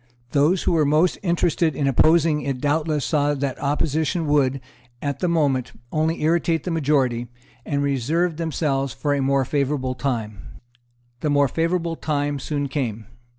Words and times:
Those 0.31 0.63
who 0.63 0.71
were 0.71 0.83
most 0.83 1.19
interested 1.21 1.75
in 1.75 1.85
opposing 1.85 2.41
it 2.41 2.59
doubtless 2.59 3.05
saw 3.05 3.35
that 3.35 3.61
opposition 3.61 4.25
would, 4.25 4.59
at 4.99 5.19
that 5.19 5.27
moment, 5.27 5.73
only 5.91 6.23
irritate 6.23 6.63
the 6.63 6.71
majority, 6.71 7.27
and 7.67 7.83
reserved 7.83 8.37
themselves 8.37 8.93
for 8.93 9.13
a 9.13 9.21
more 9.21 9.45
favourable 9.45 9.93
time. 9.93 10.39
The 11.19 11.29
more 11.29 11.47
favourable 11.47 11.97
time 11.97 12.39
soon 12.39 12.67
came. 12.67 13.05